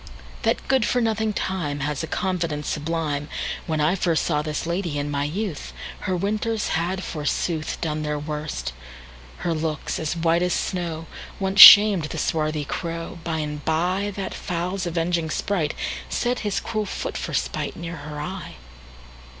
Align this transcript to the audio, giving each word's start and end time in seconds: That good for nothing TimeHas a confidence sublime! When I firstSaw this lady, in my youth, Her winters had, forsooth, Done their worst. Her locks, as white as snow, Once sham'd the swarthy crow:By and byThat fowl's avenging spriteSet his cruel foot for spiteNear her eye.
That 0.41 0.67
good 0.67 0.83
for 0.83 0.99
nothing 0.99 1.31
TimeHas 1.31 2.01
a 2.01 2.07
confidence 2.07 2.67
sublime! 2.67 3.29
When 3.67 3.79
I 3.79 3.93
firstSaw 3.93 4.43
this 4.43 4.65
lady, 4.65 4.97
in 4.97 5.11
my 5.11 5.25
youth, 5.25 5.73
Her 5.99 6.17
winters 6.17 6.69
had, 6.69 7.03
forsooth, 7.03 7.79
Done 7.81 8.01
their 8.01 8.17
worst. 8.17 8.73
Her 9.45 9.53
locks, 9.53 9.99
as 9.99 10.15
white 10.17 10.41
as 10.41 10.53
snow, 10.53 11.05
Once 11.39 11.61
sham'd 11.61 12.05
the 12.05 12.17
swarthy 12.17 12.65
crow:By 12.65 13.37
and 13.37 13.63
byThat 13.63 14.33
fowl's 14.33 14.87
avenging 14.87 15.27
spriteSet 15.29 16.39
his 16.39 16.59
cruel 16.59 16.87
foot 16.87 17.15
for 17.15 17.33
spiteNear 17.33 17.99
her 17.99 18.19
eye. 18.19 18.55